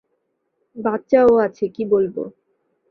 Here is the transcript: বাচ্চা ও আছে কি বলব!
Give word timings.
বাচ্চা 0.75 1.19
ও 1.25 1.33
আছে 1.37 1.65
কি 1.75 1.83
বলব! 1.85 2.15